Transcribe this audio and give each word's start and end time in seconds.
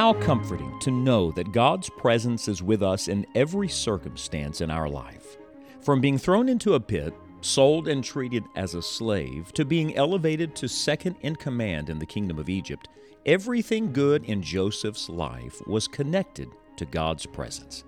How 0.00 0.14
comforting 0.14 0.78
to 0.78 0.90
know 0.90 1.30
that 1.32 1.52
God's 1.52 1.90
presence 1.90 2.48
is 2.48 2.62
with 2.62 2.82
us 2.82 3.06
in 3.06 3.26
every 3.34 3.68
circumstance 3.68 4.62
in 4.62 4.70
our 4.70 4.88
life. 4.88 5.36
From 5.82 6.00
being 6.00 6.16
thrown 6.16 6.48
into 6.48 6.72
a 6.72 6.80
pit, 6.80 7.12
sold 7.42 7.86
and 7.86 8.02
treated 8.02 8.44
as 8.56 8.74
a 8.74 8.80
slave, 8.80 9.52
to 9.52 9.66
being 9.66 9.94
elevated 9.96 10.56
to 10.56 10.68
second 10.68 11.16
in 11.20 11.36
command 11.36 11.90
in 11.90 11.98
the 11.98 12.06
kingdom 12.06 12.38
of 12.38 12.48
Egypt, 12.48 12.88
everything 13.26 13.92
good 13.92 14.24
in 14.24 14.40
Joseph's 14.40 15.10
life 15.10 15.60
was 15.66 15.86
connected 15.86 16.48
to 16.78 16.86
God's 16.86 17.26
presence. 17.26 17.84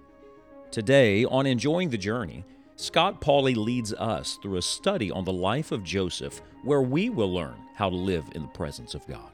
Today, 0.71 1.25
on 1.25 1.47
Enjoying 1.47 1.89
the 1.89 1.97
Journey, 1.97 2.45
Scott 2.77 3.23
Pauley 3.23 3.57
leads 3.57 3.95
us 3.95 4.39
through 4.43 4.59
a 4.59 4.63
study 4.63 5.11
on 5.11 5.25
the 5.25 5.33
life 5.33 5.73
of 5.73 5.83
Joseph 5.83 6.43
where 6.63 6.83
we 6.83 7.09
will 7.09 7.33
learn 7.33 7.57
how 7.75 7.89
to 7.89 7.97
live 7.97 8.27
in 8.35 8.43
the 8.43 8.49
presence 8.49 8.95
of 8.95 9.07
God. 9.07 9.32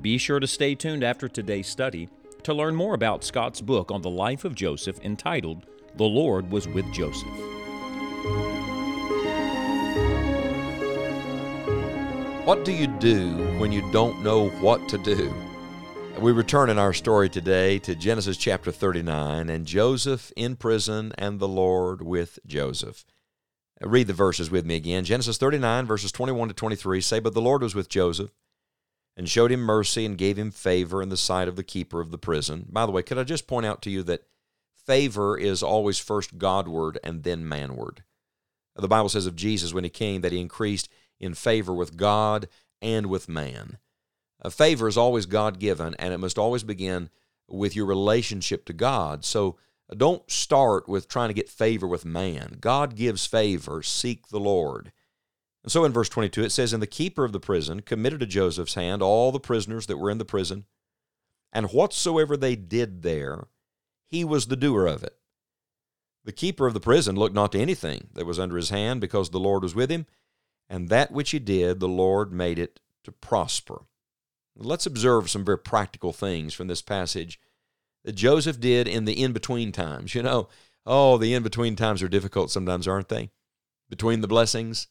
Be 0.00 0.18
sure 0.18 0.40
to 0.40 0.46
stay 0.46 0.74
tuned 0.74 1.02
after 1.02 1.28
today's 1.28 1.66
study 1.66 2.08
to 2.42 2.52
learn 2.52 2.74
more 2.74 2.94
about 2.94 3.24
Scott's 3.24 3.60
book 3.60 3.90
on 3.90 4.02
the 4.02 4.10
life 4.10 4.44
of 4.44 4.54
Joseph 4.54 5.00
entitled 5.00 5.66
The 5.96 6.04
Lord 6.04 6.50
Was 6.50 6.68
with 6.68 6.90
Joseph. 6.92 7.28
What 12.44 12.64
do 12.66 12.72
you 12.72 12.86
do 12.86 13.30
when 13.58 13.72
you 13.72 13.90
don't 13.92 14.22
know 14.22 14.48
what 14.60 14.86
to 14.90 14.98
do? 14.98 15.34
We 16.18 16.32
return 16.32 16.68
in 16.68 16.78
our 16.78 16.92
story 16.92 17.30
today 17.30 17.78
to 17.80 17.94
Genesis 17.94 18.36
chapter 18.36 18.70
39 18.70 19.48
and 19.48 19.66
Joseph 19.66 20.30
in 20.36 20.56
prison 20.56 21.12
and 21.16 21.40
the 21.40 21.48
Lord 21.48 22.02
with 22.02 22.38
Joseph. 22.46 23.06
Read 23.80 24.06
the 24.06 24.12
verses 24.12 24.50
with 24.50 24.66
me 24.66 24.76
again. 24.76 25.04
Genesis 25.04 25.38
39, 25.38 25.86
verses 25.86 26.12
21 26.12 26.48
to 26.48 26.54
23 26.54 27.00
say, 27.00 27.18
But 27.18 27.32
the 27.32 27.40
Lord 27.40 27.62
was 27.62 27.74
with 27.74 27.88
Joseph 27.88 28.30
and 29.16 29.28
showed 29.28 29.52
him 29.52 29.60
mercy 29.60 30.04
and 30.04 30.18
gave 30.18 30.38
him 30.38 30.50
favor 30.50 31.02
in 31.02 31.08
the 31.08 31.16
sight 31.16 31.48
of 31.48 31.56
the 31.56 31.62
keeper 31.62 32.00
of 32.00 32.10
the 32.10 32.18
prison. 32.18 32.66
By 32.68 32.86
the 32.86 32.92
way, 32.92 33.02
could 33.02 33.18
I 33.18 33.24
just 33.24 33.46
point 33.46 33.66
out 33.66 33.80
to 33.82 33.90
you 33.90 34.02
that 34.04 34.24
favor 34.84 35.38
is 35.38 35.62
always 35.62 35.98
first 35.98 36.38
Godward 36.38 36.98
and 37.02 37.22
then 37.22 37.48
manward. 37.48 37.98
The 38.76 38.88
Bible 38.88 39.08
says 39.08 39.26
of 39.26 39.36
Jesus 39.36 39.72
when 39.72 39.84
he 39.84 39.90
came 39.90 40.20
that 40.22 40.32
he 40.32 40.40
increased 40.40 40.88
in 41.20 41.34
favor 41.34 41.72
with 41.72 41.96
God 41.96 42.48
and 42.82 43.06
with 43.06 43.28
man. 43.28 43.78
A 44.40 44.50
favor 44.50 44.88
is 44.88 44.98
always 44.98 45.26
God 45.26 45.58
given, 45.58 45.94
and 45.94 46.12
it 46.12 46.18
must 46.18 46.38
always 46.38 46.64
begin 46.64 47.08
with 47.48 47.76
your 47.76 47.86
relationship 47.86 48.64
to 48.66 48.72
God. 48.72 49.24
So 49.24 49.56
don't 49.96 50.28
start 50.30 50.88
with 50.88 51.08
trying 51.08 51.28
to 51.28 51.34
get 51.34 51.48
favor 51.48 51.86
with 51.86 52.04
man. 52.04 52.58
God 52.60 52.96
gives 52.96 53.26
favor, 53.26 53.82
seek 53.82 54.28
the 54.28 54.40
Lord. 54.40 54.92
And 55.64 55.72
so 55.72 55.84
in 55.84 55.92
verse 55.92 56.10
22, 56.10 56.44
it 56.44 56.52
says, 56.52 56.72
And 56.72 56.82
the 56.82 56.86
keeper 56.86 57.24
of 57.24 57.32
the 57.32 57.40
prison 57.40 57.80
committed 57.80 58.20
to 58.20 58.26
Joseph's 58.26 58.74
hand 58.74 59.02
all 59.02 59.32
the 59.32 59.40
prisoners 59.40 59.86
that 59.86 59.96
were 59.96 60.10
in 60.10 60.18
the 60.18 60.24
prison, 60.24 60.66
and 61.52 61.72
whatsoever 61.72 62.36
they 62.36 62.54
did 62.54 63.02
there, 63.02 63.48
he 64.10 64.24
was 64.24 64.46
the 64.46 64.56
doer 64.56 64.86
of 64.86 65.02
it. 65.02 65.16
The 66.24 66.32
keeper 66.32 66.66
of 66.66 66.74
the 66.74 66.80
prison 66.80 67.16
looked 67.16 67.34
not 67.34 67.52
to 67.52 67.60
anything 67.60 68.08
that 68.12 68.26
was 68.26 68.38
under 68.38 68.56
his 68.56 68.70
hand, 68.70 69.00
because 69.00 69.30
the 69.30 69.40
Lord 69.40 69.62
was 69.62 69.74
with 69.74 69.90
him, 69.90 70.06
and 70.68 70.90
that 70.90 71.10
which 71.10 71.30
he 71.30 71.38
did, 71.38 71.80
the 71.80 71.88
Lord 71.88 72.30
made 72.30 72.58
it 72.58 72.80
to 73.04 73.12
prosper. 73.12 73.84
Let's 74.54 74.86
observe 74.86 75.30
some 75.30 75.44
very 75.44 75.58
practical 75.58 76.12
things 76.12 76.52
from 76.52 76.68
this 76.68 76.82
passage 76.82 77.40
that 78.04 78.12
Joseph 78.12 78.60
did 78.60 78.86
in 78.86 79.06
the 79.06 79.22
in 79.22 79.32
between 79.32 79.72
times. 79.72 80.14
You 80.14 80.22
know, 80.22 80.48
oh, 80.84 81.16
the 81.16 81.32
in 81.32 81.42
between 81.42 81.74
times 81.74 82.02
are 82.02 82.08
difficult 82.08 82.50
sometimes, 82.50 82.86
aren't 82.86 83.08
they? 83.08 83.30
Between 83.88 84.20
the 84.20 84.28
blessings 84.28 84.88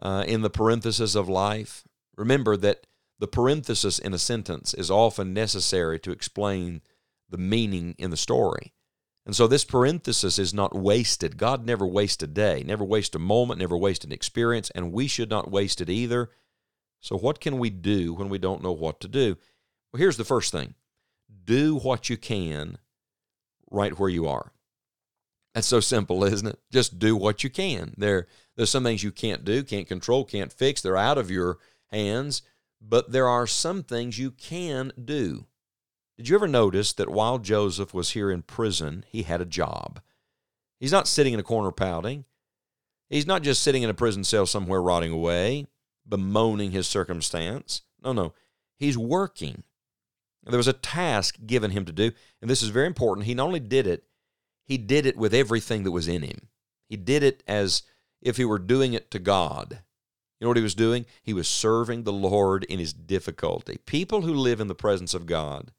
uh, 0.00 0.24
in 0.26 0.42
the 0.42 0.50
parenthesis 0.50 1.14
of 1.14 1.28
life. 1.28 1.84
Remember 2.16 2.56
that 2.56 2.86
the 3.18 3.28
parenthesis 3.28 3.98
in 3.98 4.14
a 4.14 4.18
sentence 4.18 4.74
is 4.74 4.90
often 4.90 5.32
necessary 5.32 5.98
to 6.00 6.12
explain 6.12 6.82
the 7.28 7.38
meaning 7.38 7.94
in 7.98 8.10
the 8.10 8.16
story. 8.16 8.72
And 9.26 9.36
so 9.36 9.46
this 9.46 9.64
parenthesis 9.64 10.38
is 10.38 10.54
not 10.54 10.74
wasted. 10.74 11.36
God 11.36 11.66
never 11.66 11.86
wastes 11.86 12.22
a 12.22 12.26
day, 12.26 12.62
never 12.64 12.84
wastes 12.84 13.14
a 13.14 13.18
moment, 13.18 13.60
never 13.60 13.76
wastes 13.76 14.04
an 14.04 14.12
experience, 14.12 14.70
and 14.70 14.92
we 14.92 15.06
should 15.06 15.28
not 15.28 15.50
waste 15.50 15.80
it 15.80 15.90
either. 15.90 16.30
So, 17.00 17.16
what 17.16 17.38
can 17.38 17.58
we 17.58 17.68
do 17.68 18.14
when 18.14 18.30
we 18.30 18.38
don't 18.38 18.62
know 18.62 18.72
what 18.72 19.00
to 19.00 19.08
do? 19.08 19.36
Well, 19.92 19.98
here's 19.98 20.16
the 20.16 20.24
first 20.24 20.50
thing 20.50 20.74
do 21.44 21.76
what 21.76 22.08
you 22.08 22.16
can 22.16 22.78
right 23.70 23.98
where 23.98 24.08
you 24.08 24.26
are. 24.26 24.52
That's 25.58 25.66
so 25.66 25.80
simple, 25.80 26.22
isn't 26.22 26.46
it? 26.46 26.60
Just 26.70 27.00
do 27.00 27.16
what 27.16 27.42
you 27.42 27.50
can. 27.50 27.92
There, 27.96 28.28
there's 28.54 28.70
some 28.70 28.84
things 28.84 29.02
you 29.02 29.10
can't 29.10 29.44
do, 29.44 29.64
can't 29.64 29.88
control, 29.88 30.24
can't 30.24 30.52
fix. 30.52 30.80
They're 30.80 30.96
out 30.96 31.18
of 31.18 31.32
your 31.32 31.58
hands. 31.88 32.42
But 32.80 33.10
there 33.10 33.26
are 33.26 33.44
some 33.44 33.82
things 33.82 34.20
you 34.20 34.30
can 34.30 34.92
do. 35.04 35.46
Did 36.16 36.28
you 36.28 36.36
ever 36.36 36.46
notice 36.46 36.92
that 36.92 37.08
while 37.08 37.40
Joseph 37.40 37.92
was 37.92 38.10
here 38.10 38.30
in 38.30 38.42
prison, 38.42 39.04
he 39.08 39.24
had 39.24 39.40
a 39.40 39.44
job? 39.44 40.00
He's 40.78 40.92
not 40.92 41.08
sitting 41.08 41.34
in 41.34 41.40
a 41.40 41.42
corner 41.42 41.72
pouting. 41.72 42.24
He's 43.10 43.26
not 43.26 43.42
just 43.42 43.60
sitting 43.60 43.82
in 43.82 43.90
a 43.90 43.94
prison 43.94 44.22
cell 44.22 44.46
somewhere 44.46 44.80
rotting 44.80 45.10
away, 45.10 45.66
bemoaning 46.08 46.70
his 46.70 46.86
circumstance. 46.86 47.82
No, 48.04 48.12
no. 48.12 48.32
He's 48.76 48.96
working. 48.96 49.64
There 50.44 50.56
was 50.56 50.68
a 50.68 50.72
task 50.72 51.36
given 51.44 51.72
him 51.72 51.84
to 51.86 51.92
do, 51.92 52.12
and 52.40 52.48
this 52.48 52.62
is 52.62 52.68
very 52.68 52.86
important. 52.86 53.26
He 53.26 53.34
not 53.34 53.48
only 53.48 53.58
did 53.58 53.88
it, 53.88 54.04
he 54.68 54.76
did 54.76 55.06
it 55.06 55.16
with 55.16 55.32
everything 55.32 55.82
that 55.84 55.92
was 55.92 56.06
in 56.06 56.22
him. 56.22 56.48
He 56.88 56.96
did 56.96 57.22
it 57.22 57.42
as 57.48 57.82
if 58.20 58.36
he 58.36 58.44
were 58.44 58.58
doing 58.58 58.92
it 58.92 59.10
to 59.12 59.18
God. 59.18 59.80
You 60.38 60.44
know 60.44 60.48
what 60.50 60.58
he 60.58 60.62
was 60.62 60.74
doing? 60.74 61.06
He 61.22 61.32
was 61.32 61.48
serving 61.48 62.04
the 62.04 62.12
Lord 62.12 62.64
in 62.64 62.78
his 62.78 62.92
difficulty. 62.92 63.78
People 63.86 64.22
who 64.22 64.34
live 64.34 64.60
in 64.60 64.68
the 64.68 64.74
presence 64.74 65.14
of 65.14 65.26
God 65.26 65.72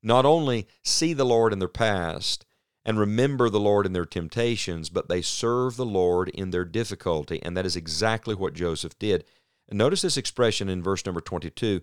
not 0.00 0.24
only 0.24 0.68
see 0.84 1.12
the 1.12 1.26
Lord 1.26 1.52
in 1.52 1.58
their 1.58 1.68
past 1.68 2.46
and 2.84 2.98
remember 2.98 3.50
the 3.50 3.60
Lord 3.60 3.84
in 3.84 3.92
their 3.92 4.06
temptations, 4.06 4.88
but 4.88 5.08
they 5.08 5.20
serve 5.20 5.76
the 5.76 5.84
Lord 5.84 6.28
in 6.30 6.50
their 6.50 6.64
difficulty. 6.64 7.42
And 7.42 7.56
that 7.56 7.66
is 7.66 7.76
exactly 7.76 8.34
what 8.34 8.54
Joseph 8.54 8.98
did. 8.98 9.24
And 9.68 9.76
notice 9.76 10.02
this 10.02 10.16
expression 10.16 10.68
in 10.68 10.82
verse 10.82 11.04
number 11.04 11.20
22. 11.20 11.82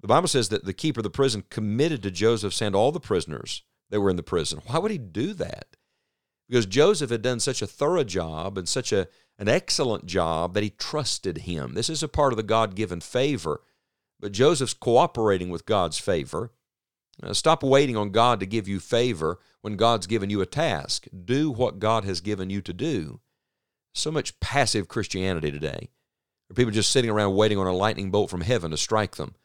The 0.00 0.08
Bible 0.08 0.26
says 0.26 0.48
that 0.48 0.64
the 0.64 0.72
keeper 0.72 1.00
of 1.00 1.04
the 1.04 1.10
prison 1.10 1.44
committed 1.48 2.02
to 2.02 2.10
Joseph 2.10 2.54
send 2.54 2.74
all 2.74 2.90
the 2.90 2.98
prisoners 2.98 3.62
that 3.90 4.00
were 4.00 4.10
in 4.10 4.16
the 4.16 4.22
prison. 4.22 4.62
Why 4.66 4.78
would 4.78 4.90
he 4.90 4.98
do 4.98 5.32
that? 5.34 5.76
Because 6.52 6.66
Joseph 6.66 7.08
had 7.08 7.22
done 7.22 7.40
such 7.40 7.62
a 7.62 7.66
thorough 7.66 8.04
job 8.04 8.58
and 8.58 8.68
such 8.68 8.92
a 8.92 9.08
an 9.38 9.48
excellent 9.48 10.04
job 10.04 10.52
that 10.52 10.62
he 10.62 10.68
trusted 10.68 11.38
him. 11.38 11.72
This 11.72 11.88
is 11.88 12.02
a 12.02 12.08
part 12.08 12.30
of 12.30 12.36
the 12.36 12.42
God 12.42 12.74
given 12.74 13.00
favor. 13.00 13.62
But 14.20 14.32
Joseph's 14.32 14.74
cooperating 14.74 15.48
with 15.48 15.64
God's 15.64 15.96
favor. 15.96 16.52
Uh, 17.22 17.32
stop 17.32 17.62
waiting 17.62 17.96
on 17.96 18.10
God 18.10 18.38
to 18.38 18.44
give 18.44 18.68
you 18.68 18.80
favor 18.80 19.38
when 19.62 19.76
God's 19.76 20.06
given 20.06 20.28
you 20.28 20.42
a 20.42 20.46
task. 20.46 21.06
Do 21.24 21.50
what 21.50 21.78
God 21.78 22.04
has 22.04 22.20
given 22.20 22.50
you 22.50 22.60
to 22.60 22.74
do. 22.74 23.20
So 23.94 24.10
much 24.10 24.38
passive 24.38 24.88
Christianity 24.88 25.50
today. 25.50 25.88
People 26.54 26.70
just 26.70 26.92
sitting 26.92 27.10
around 27.10 27.34
waiting 27.34 27.56
on 27.56 27.66
a 27.66 27.72
lightning 27.72 28.10
bolt 28.10 28.28
from 28.28 28.42
heaven 28.42 28.72
to 28.72 28.76
strike 28.76 29.16
them 29.16 29.36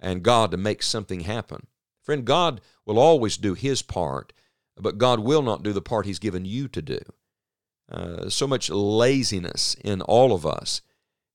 and 0.00 0.24
God 0.24 0.50
to 0.50 0.56
make 0.56 0.82
something 0.82 1.20
happen. 1.20 1.68
Friend, 2.02 2.24
God 2.24 2.60
will 2.84 2.98
always 2.98 3.36
do 3.36 3.54
his 3.54 3.80
part, 3.80 4.32
but 4.80 4.98
God 4.98 5.20
will 5.20 5.42
not 5.42 5.62
do 5.62 5.72
the 5.72 5.82
part 5.82 6.06
he's 6.06 6.18
given 6.18 6.44
you 6.44 6.68
to 6.68 6.82
do. 6.82 7.00
Uh, 7.90 8.28
so 8.28 8.46
much 8.46 8.68
laziness 8.68 9.74
in 9.82 10.02
all 10.02 10.32
of 10.32 10.44
us, 10.44 10.82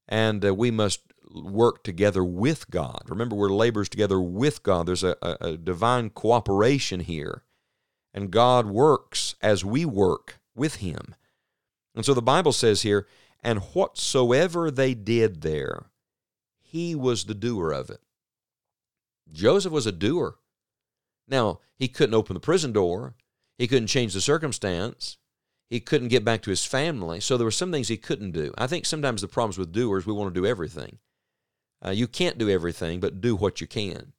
and 0.07 0.45
uh, 0.45 0.53
we 0.53 0.69
must 0.69 1.01
work 1.33 1.83
together 1.83 2.23
with 2.23 2.69
God. 2.69 3.01
Remember, 3.07 3.35
we're 3.35 3.49
laborers 3.49 3.89
together 3.89 4.21
with 4.21 4.61
God. 4.61 4.85
There's 4.85 5.03
a, 5.03 5.15
a, 5.21 5.37
a 5.41 5.57
divine 5.57 6.11
cooperation 6.11 6.99
here, 6.99 7.43
and 8.13 8.29
God 8.29 8.67
works 8.67 9.35
as 9.41 9.65
we 9.65 9.83
work 9.83 10.39
with 10.55 10.75
Him. 10.75 11.15
And 11.95 12.05
so 12.05 12.13
the 12.13 12.21
Bible 12.21 12.53
says 12.53 12.83
here, 12.83 13.07
and 13.41 13.59
whatsoever 13.59 14.69
they 14.69 14.93
did 14.93 15.41
there, 15.41 15.87
He 16.61 16.93
was 16.93 17.25
the 17.25 17.33
doer 17.35 17.71
of 17.71 17.89
it. 17.89 18.01
Joseph 19.31 19.71
was 19.71 19.87
a 19.87 19.91
doer. 19.91 20.37
Now, 21.27 21.59
he 21.75 21.87
couldn't 21.87 22.15
open 22.15 22.33
the 22.33 22.39
prison 22.39 22.71
door, 22.71 23.15
he 23.57 23.67
couldn't 23.67 23.87
change 23.87 24.13
the 24.13 24.21
circumstance, 24.21 25.17
he 25.69 25.79
couldn't 25.79 26.09
get 26.09 26.25
back 26.25 26.41
to 26.43 26.49
his 26.49 26.65
family. 26.65 27.19
So 27.19 27.37
there 27.37 27.45
were 27.45 27.51
some 27.51 27.71
things 27.71 27.87
he 27.87 27.97
couldn't 27.97 28.31
do. 28.31 28.53
I 28.57 28.67
think 28.67 28.85
sometimes 28.85 29.21
the 29.21 29.27
problems 29.27 29.57
with 29.57 29.71
doers, 29.71 30.05
we 30.05 30.13
want 30.13 30.33
to 30.33 30.39
do 30.39 30.45
everything. 30.45 30.99
Uh, 31.85 31.91
you 31.91 32.07
can't 32.07 32.37
do 32.37 32.49
everything, 32.49 32.99
but 32.99 33.21
do 33.21 33.35
what 33.35 33.59
you 33.59 33.67
can. 33.67 34.13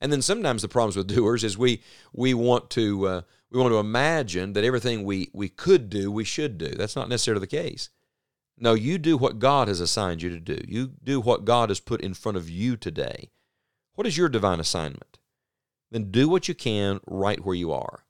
And 0.00 0.12
then 0.12 0.20
sometimes 0.20 0.62
the 0.62 0.68
problems 0.68 0.96
with 0.96 1.06
doers 1.06 1.44
is 1.44 1.56
we 1.56 1.80
we 2.12 2.34
want 2.34 2.70
to 2.70 3.06
uh, 3.06 3.22
we 3.50 3.60
want 3.60 3.72
to 3.72 3.78
imagine 3.78 4.52
that 4.54 4.64
everything 4.64 5.04
we 5.04 5.30
we 5.32 5.48
could 5.48 5.88
do 5.88 6.10
we 6.10 6.24
should 6.24 6.58
do. 6.58 6.70
That's 6.70 6.96
not 6.96 7.08
necessarily 7.08 7.40
the 7.40 7.46
case. 7.46 7.88
No, 8.58 8.74
you 8.74 8.98
do 8.98 9.16
what 9.16 9.38
God 9.38 9.68
has 9.68 9.80
assigned 9.80 10.22
you 10.22 10.30
to 10.30 10.40
do. 10.40 10.60
You 10.66 10.92
do 11.02 11.20
what 11.20 11.44
God 11.44 11.70
has 11.70 11.80
put 11.80 12.00
in 12.00 12.14
front 12.14 12.36
of 12.36 12.50
you 12.50 12.76
today. 12.76 13.30
What 13.94 14.06
is 14.06 14.16
your 14.16 14.28
divine 14.28 14.60
assignment? 14.60 15.18
Then 15.90 16.10
do 16.10 16.28
what 16.28 16.48
you 16.48 16.54
can 16.54 17.00
right 17.06 17.44
where 17.44 17.54
you 17.54 17.72
are. 17.72 18.04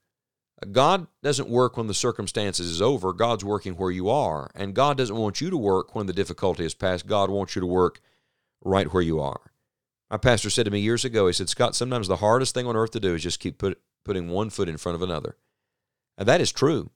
God 0.70 1.06
doesn't 1.23 1.49
work 1.49 1.76
when 1.76 1.87
the 1.87 1.94
circumstances 1.94 2.70
is 2.70 2.82
over. 2.82 3.12
God's 3.12 3.44
working 3.44 3.75
where 3.75 3.91
you 3.91 4.09
are. 4.09 4.50
And 4.55 4.75
God 4.75 4.97
doesn't 4.97 5.17
want 5.17 5.41
you 5.41 5.50
to 5.50 5.56
work 5.56 5.94
when 5.94 6.06
the 6.06 6.12
difficulty 6.12 6.64
is 6.64 6.75
past. 6.75 7.06
God 7.06 7.31
wants 7.31 7.56
you 7.56 7.61
to 7.61 7.67
work 7.67 8.00
right 8.64 8.93
where 8.93 9.03
you 9.03 9.20
are. 9.20 9.53
My 10.11 10.19
pastor 10.19 10.50
said 10.50 10.67
to 10.67 10.70
me 10.70 10.81
years 10.81 11.05
ago, 11.05 11.26
he 11.26 11.32
said, 11.32 11.49
Scott, 11.49 11.75
sometimes 11.75 12.06
the 12.06 12.17
hardest 12.17 12.55
thing 12.55 12.67
on 12.67 12.76
earth 12.76 12.91
to 12.93 13.00
do 13.00 13.14
is 13.14 13.23
just 13.23 13.41
keep 13.41 13.59
put, 13.59 13.81
putting 14.05 14.29
one 14.29 14.50
foot 14.50 14.69
in 14.69 14.76
front 14.76 14.94
of 14.94 15.03
another. 15.03 15.37
And 16.19 16.29
that 16.29 16.41
is 16.41 16.53
true. 16.53 16.91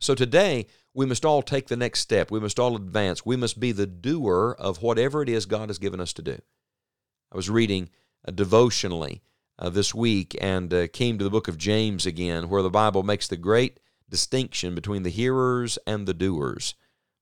So 0.00 0.14
today, 0.14 0.66
we 0.94 1.06
must 1.06 1.24
all 1.24 1.42
take 1.42 1.68
the 1.68 1.76
next 1.76 2.00
step. 2.00 2.30
We 2.30 2.40
must 2.40 2.58
all 2.58 2.76
advance. 2.76 3.26
We 3.26 3.36
must 3.36 3.58
be 3.58 3.72
the 3.72 3.86
doer 3.86 4.56
of 4.58 4.82
whatever 4.82 5.22
it 5.22 5.28
is 5.28 5.44
God 5.44 5.68
has 5.68 5.78
given 5.78 6.00
us 6.00 6.12
to 6.14 6.22
do. 6.22 6.38
I 7.32 7.36
was 7.36 7.50
reading 7.50 7.90
uh, 8.26 8.30
devotionally 8.30 9.22
uh, 9.58 9.70
this 9.70 9.94
week 9.94 10.36
and 10.40 10.72
uh, 10.72 10.86
came 10.88 11.18
to 11.18 11.24
the 11.24 11.30
book 11.30 11.48
of 11.48 11.58
James 11.58 12.06
again, 12.06 12.48
where 12.48 12.62
the 12.62 12.70
Bible 12.70 13.02
makes 13.02 13.28
the 13.28 13.36
great 13.36 13.80
distinction 14.08 14.74
between 14.74 15.02
the 15.02 15.10
hearers 15.10 15.78
and 15.86 16.06
the 16.06 16.14
doers. 16.14 16.74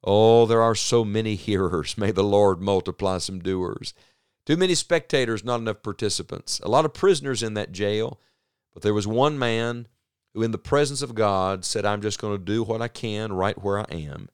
Oh, 0.03 0.47
there 0.47 0.63
are 0.63 0.75
so 0.75 1.05
many 1.05 1.35
hearers. 1.37 1.97
May 1.97 2.11
the 2.11 2.25
Lord 2.25 2.61
multiply 2.61 3.19
some 3.19 3.41
doers. 3.41 3.95
Too 4.47 4.57
many 4.57 4.75
spectators, 4.75 5.45
not 5.45 5.61
enough 5.61 5.83
participants. 5.83 6.61
A 6.61 6.69
lot 6.69 6.85
of 6.85 6.93
prisoners 6.93 7.43
in 7.43 7.55
that 7.55 7.73
jail, 7.73 8.21
but 8.75 8.83
there 8.83 8.93
was 8.93 9.07
one 9.07 9.39
man 9.39 9.89
who, 10.35 10.43
in 10.43 10.51
the 10.51 10.59
presence 10.59 11.01
of 11.01 11.15
God, 11.15 11.65
said, 11.65 11.87
I'm 11.87 12.03
just 12.03 12.21
going 12.21 12.37
to 12.37 12.45
do 12.45 12.63
what 12.63 12.83
I 12.83 12.89
can 12.89 13.33
right 13.33 13.61
where 13.63 13.79
I 13.79 13.87
am 13.91 14.29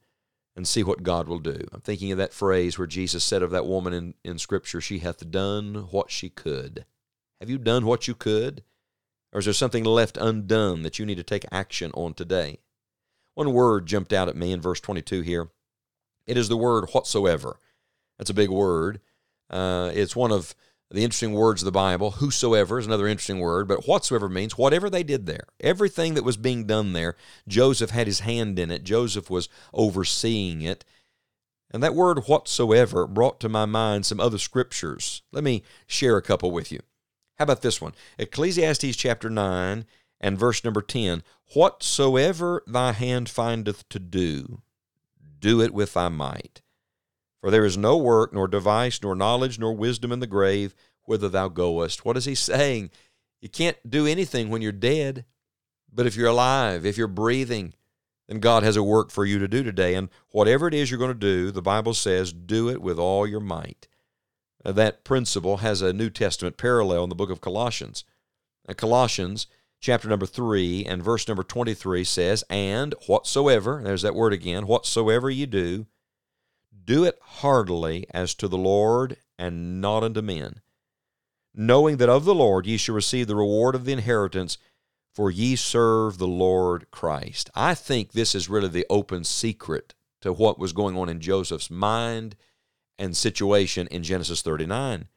and 0.56 0.66
see 0.66 0.82
what 0.82 1.04
God 1.04 1.28
will 1.28 1.38
do. 1.38 1.64
I'm 1.72 1.80
thinking 1.80 2.10
of 2.10 2.18
that 2.18 2.32
phrase 2.32 2.76
where 2.76 2.88
Jesus 2.88 3.22
said 3.22 3.42
of 3.42 3.50
that 3.52 3.66
woman 3.66 3.92
in, 3.92 4.14
in 4.24 4.38
Scripture, 4.38 4.80
She 4.80 4.98
hath 4.98 5.30
done 5.30 5.86
what 5.90 6.10
she 6.10 6.28
could. 6.28 6.84
Have 7.40 7.50
you 7.50 7.58
done 7.58 7.86
what 7.86 8.06
you 8.06 8.14
could? 8.14 8.62
Or 9.32 9.38
is 9.38 9.46
there 9.46 9.54
something 9.54 9.84
left 9.84 10.16
undone 10.16 10.82
that 10.82 10.98
you 10.98 11.06
need 11.06 11.16
to 11.16 11.22
take 11.22 11.46
action 11.50 11.90
on 11.94 12.14
today? 12.14 12.58
One 13.34 13.52
word 13.52 13.86
jumped 13.86 14.12
out 14.12 14.28
at 14.28 14.36
me 14.36 14.52
in 14.52 14.60
verse 14.60 14.80
22 14.80 15.22
here. 15.22 15.48
It 16.26 16.36
is 16.36 16.48
the 16.48 16.56
word 16.56 16.90
whatsoever. 16.90 17.58
That's 18.18 18.30
a 18.30 18.34
big 18.34 18.50
word. 18.50 19.00
Uh, 19.48 19.90
it's 19.94 20.14
one 20.14 20.30
of 20.30 20.54
the 20.90 21.04
interesting 21.04 21.32
words 21.32 21.62
of 21.62 21.64
the 21.64 21.72
Bible. 21.72 22.12
Whosoever 22.12 22.78
is 22.78 22.86
another 22.86 23.06
interesting 23.06 23.38
word, 23.38 23.68
but 23.68 23.86
whatsoever 23.86 24.28
means 24.28 24.58
whatever 24.58 24.90
they 24.90 25.02
did 25.02 25.26
there. 25.26 25.44
Everything 25.60 26.14
that 26.14 26.24
was 26.24 26.36
being 26.36 26.66
done 26.66 26.92
there, 26.92 27.16
Joseph 27.46 27.90
had 27.90 28.08
his 28.08 28.20
hand 28.20 28.58
in 28.58 28.70
it. 28.70 28.84
Joseph 28.84 29.30
was 29.30 29.48
overseeing 29.72 30.62
it. 30.62 30.84
And 31.70 31.82
that 31.82 31.94
word 31.94 32.24
whatsoever 32.26 33.06
brought 33.06 33.38
to 33.40 33.48
my 33.48 33.64
mind 33.64 34.04
some 34.04 34.18
other 34.18 34.38
scriptures. 34.38 35.22
Let 35.30 35.44
me 35.44 35.62
share 35.86 36.16
a 36.16 36.22
couple 36.22 36.50
with 36.50 36.72
you. 36.72 36.80
How 37.40 37.44
about 37.44 37.62
this 37.62 37.80
one? 37.80 37.94
Ecclesiastes 38.18 38.96
chapter 38.96 39.30
9 39.30 39.86
and 40.20 40.38
verse 40.38 40.62
number 40.62 40.82
10. 40.82 41.22
Whatsoever 41.54 42.62
thy 42.66 42.92
hand 42.92 43.30
findeth 43.30 43.88
to 43.88 43.98
do, 43.98 44.60
do 45.38 45.62
it 45.62 45.72
with 45.72 45.94
thy 45.94 46.10
might. 46.10 46.60
For 47.40 47.50
there 47.50 47.64
is 47.64 47.78
no 47.78 47.96
work, 47.96 48.34
nor 48.34 48.46
device, 48.46 49.02
nor 49.02 49.14
knowledge, 49.14 49.58
nor 49.58 49.72
wisdom 49.72 50.12
in 50.12 50.20
the 50.20 50.26
grave 50.26 50.74
whither 51.04 51.30
thou 51.30 51.48
goest. 51.48 52.04
What 52.04 52.18
is 52.18 52.26
he 52.26 52.34
saying? 52.34 52.90
You 53.40 53.48
can't 53.48 53.78
do 53.88 54.06
anything 54.06 54.50
when 54.50 54.60
you're 54.60 54.70
dead. 54.70 55.24
But 55.90 56.06
if 56.06 56.16
you're 56.16 56.28
alive, 56.28 56.84
if 56.84 56.98
you're 56.98 57.08
breathing, 57.08 57.72
then 58.28 58.40
God 58.40 58.64
has 58.64 58.76
a 58.76 58.82
work 58.82 59.10
for 59.10 59.24
you 59.24 59.38
to 59.38 59.48
do 59.48 59.62
today. 59.62 59.94
And 59.94 60.10
whatever 60.28 60.68
it 60.68 60.74
is 60.74 60.90
you're 60.90 60.98
going 60.98 61.08
to 61.08 61.14
do, 61.14 61.50
the 61.50 61.62
Bible 61.62 61.94
says, 61.94 62.34
do 62.34 62.68
it 62.68 62.82
with 62.82 62.98
all 62.98 63.26
your 63.26 63.40
might. 63.40 63.88
Uh, 64.64 64.72
that 64.72 65.04
principle 65.04 65.58
has 65.58 65.82
a 65.82 65.92
New 65.92 66.10
Testament 66.10 66.56
parallel 66.56 67.04
in 67.04 67.08
the 67.08 67.14
book 67.14 67.30
of 67.30 67.40
Colossians. 67.40 68.04
Colossians 68.76 69.46
chapter 69.80 70.08
number 70.08 70.26
3 70.26 70.84
and 70.84 71.02
verse 71.02 71.26
number 71.26 71.42
23 71.42 72.04
says, 72.04 72.44
And 72.50 72.94
whatsoever, 73.06 73.80
there's 73.82 74.02
that 74.02 74.14
word 74.14 74.32
again, 74.32 74.66
whatsoever 74.66 75.30
you 75.30 75.46
do, 75.46 75.86
do 76.84 77.04
it 77.04 77.18
heartily 77.22 78.06
as 78.12 78.34
to 78.34 78.48
the 78.48 78.58
Lord 78.58 79.16
and 79.38 79.80
not 79.80 80.04
unto 80.04 80.20
men, 80.20 80.60
knowing 81.54 81.96
that 81.96 82.08
of 82.08 82.24
the 82.24 82.34
Lord 82.34 82.66
ye 82.66 82.76
shall 82.76 82.94
receive 82.94 83.26
the 83.26 83.36
reward 83.36 83.74
of 83.74 83.84
the 83.84 83.92
inheritance, 83.92 84.58
for 85.14 85.30
ye 85.30 85.56
serve 85.56 86.18
the 86.18 86.28
Lord 86.28 86.90
Christ. 86.90 87.50
I 87.54 87.74
think 87.74 88.12
this 88.12 88.34
is 88.34 88.48
really 88.48 88.68
the 88.68 88.86
open 88.90 89.24
secret 89.24 89.94
to 90.20 90.32
what 90.32 90.58
was 90.58 90.72
going 90.72 90.96
on 90.96 91.08
in 91.08 91.20
Joseph's 91.20 91.70
mind 91.70 92.36
and 93.00 93.16
situation 93.16 93.88
in 93.88 94.04
Genesis 94.04 94.42
39. 94.42 95.08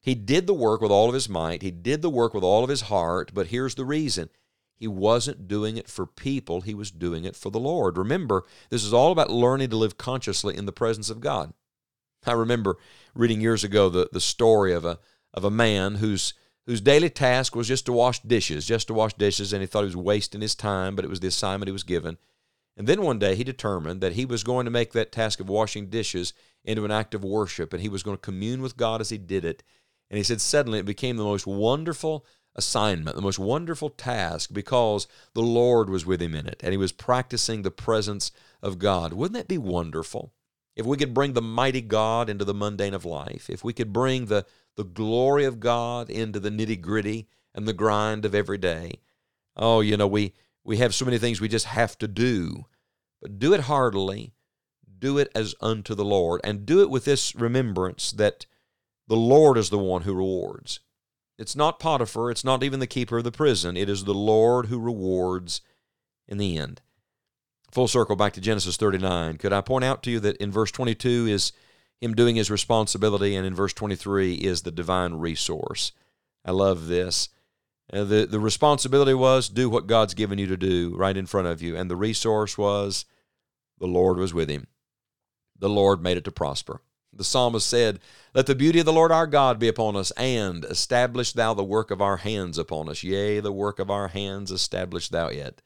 He 0.00 0.14
did 0.14 0.46
the 0.46 0.54
work 0.54 0.80
with 0.80 0.92
all 0.92 1.08
of 1.08 1.14
his 1.14 1.28
might, 1.28 1.62
he 1.62 1.72
did 1.72 2.02
the 2.02 2.10
work 2.10 2.34
with 2.34 2.44
all 2.44 2.62
of 2.62 2.70
his 2.70 2.82
heart, 2.82 3.32
but 3.34 3.48
here's 3.48 3.74
the 3.74 3.84
reason 3.84 4.28
he 4.76 4.86
wasn't 4.86 5.48
doing 5.48 5.76
it 5.76 5.88
for 5.88 6.06
people, 6.06 6.60
he 6.60 6.74
was 6.74 6.92
doing 6.92 7.24
it 7.24 7.34
for 7.34 7.50
the 7.50 7.58
Lord. 7.58 7.98
Remember, 7.98 8.44
this 8.70 8.84
is 8.84 8.92
all 8.92 9.10
about 9.10 9.30
learning 9.30 9.70
to 9.70 9.76
live 9.76 9.98
consciously 9.98 10.56
in 10.56 10.66
the 10.66 10.72
presence 10.72 11.10
of 11.10 11.20
God. 11.20 11.52
I 12.24 12.32
remember 12.32 12.76
reading 13.14 13.40
years 13.40 13.64
ago 13.64 13.88
the, 13.88 14.08
the 14.12 14.20
story 14.20 14.72
of 14.72 14.84
a 14.84 14.98
of 15.34 15.44
a 15.44 15.50
man 15.50 15.96
whose 15.96 16.34
whose 16.66 16.80
daily 16.80 17.08
task 17.08 17.56
was 17.56 17.66
just 17.66 17.86
to 17.86 17.92
wash 17.92 18.20
dishes, 18.20 18.66
just 18.66 18.88
to 18.88 18.94
wash 18.94 19.14
dishes, 19.14 19.52
and 19.52 19.62
he 19.62 19.66
thought 19.66 19.80
he 19.80 19.86
was 19.86 19.96
wasting 19.96 20.42
his 20.42 20.54
time, 20.54 20.94
but 20.94 21.04
it 21.04 21.08
was 21.08 21.20
the 21.20 21.28
assignment 21.28 21.68
he 21.68 21.72
was 21.72 21.82
given. 21.82 22.18
And 22.78 22.86
then 22.86 23.02
one 23.02 23.18
day 23.18 23.34
he 23.34 23.42
determined 23.42 24.00
that 24.00 24.12
he 24.12 24.24
was 24.24 24.44
going 24.44 24.64
to 24.64 24.70
make 24.70 24.92
that 24.92 25.10
task 25.10 25.40
of 25.40 25.48
washing 25.48 25.90
dishes 25.90 26.32
into 26.64 26.84
an 26.84 26.92
act 26.92 27.12
of 27.12 27.24
worship, 27.24 27.72
and 27.72 27.82
he 27.82 27.88
was 27.88 28.04
going 28.04 28.16
to 28.16 28.20
commune 28.20 28.62
with 28.62 28.76
God 28.76 29.00
as 29.00 29.10
he 29.10 29.18
did 29.18 29.44
it. 29.44 29.64
And 30.08 30.16
he 30.16 30.22
said 30.22 30.40
suddenly 30.40 30.78
it 30.78 30.86
became 30.86 31.16
the 31.16 31.24
most 31.24 31.46
wonderful 31.46 32.24
assignment, 32.54 33.16
the 33.16 33.22
most 33.22 33.38
wonderful 33.38 33.90
task, 33.90 34.50
because 34.52 35.06
the 35.34 35.42
Lord 35.42 35.90
was 35.90 36.06
with 36.06 36.22
him 36.22 36.34
in 36.34 36.46
it 36.46 36.60
and 36.62 36.72
he 36.72 36.78
was 36.78 36.92
practicing 36.92 37.62
the 37.62 37.70
presence 37.70 38.30
of 38.62 38.78
God. 38.78 39.12
Wouldn't 39.12 39.36
that 39.36 39.48
be 39.48 39.58
wonderful? 39.58 40.32
If 40.76 40.86
we 40.86 40.96
could 40.96 41.12
bring 41.12 41.32
the 41.32 41.42
mighty 41.42 41.80
God 41.80 42.30
into 42.30 42.44
the 42.44 42.54
mundane 42.54 42.94
of 42.94 43.04
life, 43.04 43.50
if 43.50 43.64
we 43.64 43.72
could 43.72 43.92
bring 43.92 44.26
the, 44.26 44.46
the 44.76 44.84
glory 44.84 45.44
of 45.44 45.60
God 45.60 46.08
into 46.08 46.38
the 46.38 46.50
nitty 46.50 46.80
gritty 46.80 47.28
and 47.54 47.66
the 47.66 47.72
grind 47.72 48.24
of 48.24 48.34
every 48.34 48.58
day. 48.58 49.00
Oh, 49.56 49.80
you 49.80 49.96
know, 49.96 50.06
we, 50.06 50.34
we 50.68 50.76
have 50.76 50.94
so 50.94 51.06
many 51.06 51.16
things 51.16 51.40
we 51.40 51.48
just 51.48 51.64
have 51.64 51.96
to 51.96 52.06
do, 52.06 52.66
but 53.22 53.38
do 53.38 53.54
it 53.54 53.60
heartily, 53.60 54.34
do 54.98 55.16
it 55.16 55.32
as 55.34 55.54
unto 55.62 55.94
the 55.94 56.04
Lord, 56.04 56.42
and 56.44 56.66
do 56.66 56.82
it 56.82 56.90
with 56.90 57.06
this 57.06 57.34
remembrance 57.34 58.12
that 58.12 58.44
the 59.06 59.16
Lord 59.16 59.56
is 59.56 59.70
the 59.70 59.78
one 59.78 60.02
who 60.02 60.12
rewards. 60.12 60.80
It's 61.38 61.56
not 61.56 61.80
Potiphar, 61.80 62.30
it's 62.30 62.44
not 62.44 62.62
even 62.62 62.80
the 62.80 62.86
keeper 62.86 63.16
of 63.16 63.24
the 63.24 63.32
prison. 63.32 63.78
It 63.78 63.88
is 63.88 64.04
the 64.04 64.12
Lord 64.12 64.66
who 64.66 64.78
rewards 64.78 65.62
in 66.28 66.36
the 66.36 66.58
end. 66.58 66.82
Full 67.70 67.88
circle 67.88 68.14
back 68.14 68.34
to 68.34 68.40
Genesis 68.40 68.76
39. 68.76 69.38
Could 69.38 69.54
I 69.54 69.62
point 69.62 69.84
out 69.84 70.02
to 70.02 70.10
you 70.10 70.20
that 70.20 70.36
in 70.36 70.52
verse 70.52 70.70
22 70.70 71.28
is 71.28 71.52
him 71.98 72.14
doing 72.14 72.36
his 72.36 72.50
responsibility, 72.50 73.34
and 73.34 73.46
in 73.46 73.54
verse 73.54 73.72
23 73.72 74.34
is 74.34 74.62
the 74.62 74.70
divine 74.70 75.14
resource? 75.14 75.92
I 76.44 76.50
love 76.50 76.88
this. 76.88 77.30
Uh, 77.92 78.04
the, 78.04 78.26
the 78.26 78.40
responsibility 78.40 79.14
was 79.14 79.48
do 79.48 79.70
what 79.70 79.86
God's 79.86 80.14
given 80.14 80.38
you 80.38 80.46
to 80.46 80.56
do 80.56 80.94
right 80.96 81.16
in 81.16 81.26
front 81.26 81.46
of 81.46 81.62
you, 81.62 81.76
and 81.76 81.90
the 81.90 81.96
resource 81.96 82.58
was 82.58 83.04
the 83.78 83.86
Lord 83.86 84.18
was 84.18 84.34
with 84.34 84.48
him. 84.48 84.66
The 85.58 85.68
Lord 85.68 86.02
made 86.02 86.16
it 86.16 86.24
to 86.24 86.30
prosper. 86.30 86.80
The 87.12 87.24
psalmist 87.24 87.66
said, 87.66 88.00
Let 88.34 88.46
the 88.46 88.54
beauty 88.54 88.80
of 88.80 88.86
the 88.86 88.92
Lord 88.92 89.10
our 89.10 89.26
God 89.26 89.58
be 89.58 89.68
upon 89.68 89.96
us, 89.96 90.10
and 90.12 90.64
establish 90.66 91.32
thou 91.32 91.54
the 91.54 91.64
work 91.64 91.90
of 91.90 92.02
our 92.02 92.18
hands 92.18 92.58
upon 92.58 92.88
us. 92.88 93.02
Yea, 93.02 93.40
the 93.40 93.52
work 93.52 93.78
of 93.78 93.90
our 93.90 94.08
hands 94.08 94.50
establish 94.50 95.08
thou 95.08 95.28
it. 95.28 95.62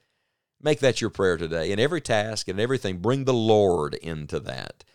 Make 0.61 0.79
that 0.79 1.01
your 1.01 1.09
prayer 1.09 1.35
today. 1.37 1.71
In 1.71 1.79
every 1.79 1.99
task 1.99 2.47
and 2.47 2.59
everything, 2.59 2.99
bring 2.99 3.25
the 3.25 3.33
Lord 3.33 3.95
into 3.95 4.39
that. 4.39 4.85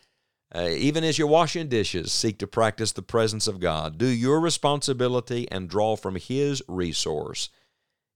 Uh, 0.55 0.69
even 0.71 1.05
as 1.05 1.19
you're 1.19 1.28
washing 1.28 1.69
dishes, 1.69 2.11
seek 2.11 2.38
to 2.38 2.47
practice 2.47 2.93
the 2.93 3.02
presence 3.02 3.47
of 3.47 3.61
God. 3.61 3.99
Do 3.99 4.07
your 4.07 4.40
responsibility 4.40 5.47
and 5.50 5.69
draw 5.69 5.95
from 5.95 6.17
His 6.17 6.62
resource. 6.67 7.50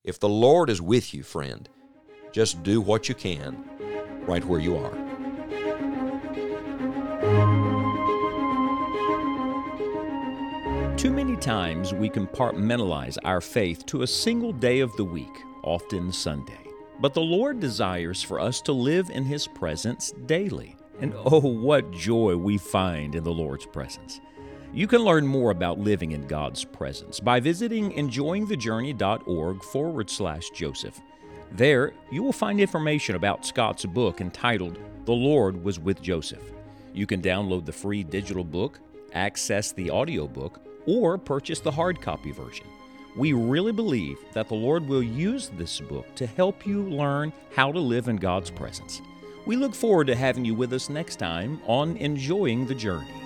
If 0.03 0.19
the 0.19 0.31
Lord 0.31 0.71
is 0.71 0.81
with 0.81 1.13
you, 1.13 1.23
friend, 1.23 1.69
just 2.33 2.63
do 2.63 2.81
what 2.81 3.09
you 3.09 3.15
can 3.15 3.63
right 4.27 4.45
where 4.45 4.61
you 4.61 4.77
are. 4.79 5.13
Too 10.97 11.11
many 11.11 11.37
times 11.37 11.93
we 11.93 12.09
compartmentalize 12.09 13.19
our 13.25 13.41
faith 13.41 13.85
to 13.87 14.03
a 14.03 14.07
single 14.07 14.53
day 14.53 14.81
of 14.81 14.97
the 14.97 15.05
week, 15.05 15.37
often 15.65 16.13
Sunday. 16.13 16.67
But 17.01 17.13
the 17.13 17.21
Lord 17.21 17.61
desires 17.61 18.23
for 18.23 18.41
us 18.41 18.61
to 18.63 18.73
live 18.73 19.11
in 19.11 19.25
His 19.25 19.47
presence 19.49 20.13
daily. 20.27 20.77
And 21.01 21.15
oh, 21.17 21.41
what 21.41 21.91
joy 21.91 22.37
we 22.37 22.59
find 22.59 23.15
in 23.15 23.25
the 23.25 23.33
Lord's 23.33 23.67
presence. 23.67 24.21
You 24.73 24.87
can 24.87 25.03
learn 25.03 25.27
more 25.27 25.51
about 25.51 25.79
living 25.79 26.13
in 26.13 26.27
God's 26.27 26.65
presence 26.65 27.21
by 27.21 27.41
visiting 27.41 27.93
enjoyingthejourney.org 27.93 29.63
forward 29.65 30.09
slash 30.09 30.49
Joseph. 30.51 30.99
There, 31.51 31.93
you 32.11 32.23
will 32.23 32.33
find 32.33 32.59
information 32.59 33.15
about 33.15 33.45
Scott's 33.45 33.85
book 33.85 34.23
entitled 34.23 34.79
The 35.05 35.13
Lord 35.13 35.63
Was 35.63 35.79
with 35.79 36.01
Joseph. 36.01 36.53
You 36.95 37.07
can 37.07 37.21
download 37.21 37.67
the 37.67 37.73
free 37.73 38.03
digital 38.03 38.45
book, 38.45 38.81
access 39.13 39.73
the 39.73 39.91
audiobook, 39.91 40.63
or 40.87 41.19
purchase 41.19 41.61
the 41.61 41.71
hard 41.71 42.01
copy 42.01 42.33
version. 42.33 42.67
We 43.15 43.35
really 43.35 43.73
believe 43.73 44.19
that 44.33 44.49
the 44.49 44.55
Lord 44.55 44.89
will 44.89 45.03
use 45.03 45.51
this 45.51 45.81
book 45.81 46.15
to 46.15 46.27
help 46.27 46.67
you 46.67 46.83
learn 46.85 47.35
how 47.55 47.71
to 47.71 47.79
live 47.79 48.09
in 48.09 48.17
God's 48.17 48.51
presence. 48.51 49.03
We 49.45 49.57
look 49.57 49.75
forward 49.75 50.07
to 50.07 50.15
having 50.15 50.45
you 50.45 50.55
with 50.55 50.73
us 50.73 50.89
next 50.89 51.17
time 51.17 51.61
on 51.67 51.97
Enjoying 51.97 52.67
the 52.67 52.75
Journey. 52.75 53.22